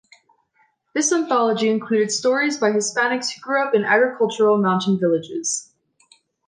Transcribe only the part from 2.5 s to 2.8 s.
by